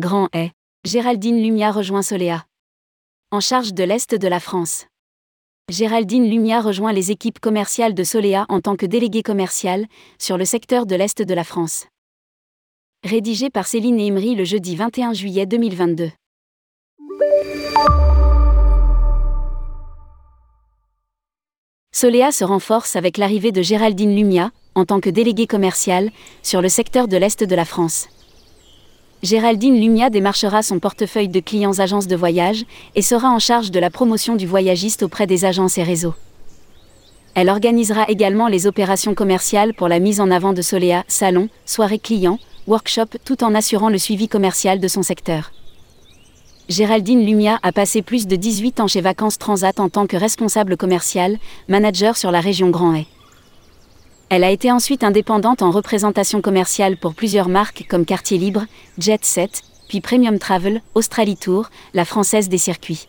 [0.00, 0.52] Grand Est.
[0.86, 2.46] Géraldine Lumia rejoint Solea.
[3.30, 4.86] En charge de l'Est de la France.
[5.68, 9.84] Géraldine Lumia rejoint les équipes commerciales de Solea en tant que déléguée commerciale
[10.18, 11.86] sur le secteur de l'Est de la France.
[13.04, 16.10] Rédigé par Céline Imri le jeudi 21 juillet 2022.
[21.92, 26.10] Solea se renforce avec l'arrivée de Géraldine Lumia, en tant que déléguée commerciale,
[26.42, 28.08] sur le secteur de l'Est de la France.
[29.22, 33.78] Géraldine Lumia démarchera son portefeuille de clients agences de voyage et sera en charge de
[33.78, 36.14] la promotion du voyagiste auprès des agences et réseaux.
[37.34, 41.98] Elle organisera également les opérations commerciales pour la mise en avant de Solea, salons, soirées
[41.98, 45.52] clients, workshops, tout en assurant le suivi commercial de son secteur.
[46.70, 50.78] Géraldine Lumia a passé plus de 18 ans chez Vacances Transat en tant que responsable
[50.78, 53.06] commercial, manager sur la région Grand Est.
[54.32, 58.64] Elle a été ensuite indépendante en représentation commerciale pour plusieurs marques comme Quartier Libre,
[58.96, 63.08] Jet Set, puis Premium Travel, Australie Tour, la Française des circuits.